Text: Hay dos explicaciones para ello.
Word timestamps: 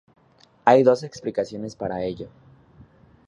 Hay 0.65 0.81
dos 0.81 1.03
explicaciones 1.03 1.75
para 1.75 2.03
ello. 2.03 2.27